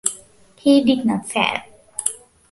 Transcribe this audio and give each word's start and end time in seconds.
He 0.55 0.83
did 0.83 1.05
not 1.05 1.27
fail. 1.29 1.59